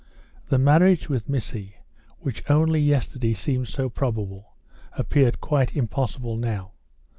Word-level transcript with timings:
The 0.49 0.57
marriage 0.57 1.09
with 1.09 1.29
Missy, 1.29 1.75
which 2.21 2.49
only 2.49 2.79
yesterday 2.79 3.35
seemed 3.35 3.67
so 3.67 3.87
probable, 3.87 4.55
appeared 4.97 5.39
quite 5.41 5.75
impossible 5.75 6.37
now. 6.37 6.71